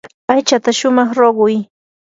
aychata 0.31 0.69
shumaq 0.79 1.09
ruquy. 1.19 1.55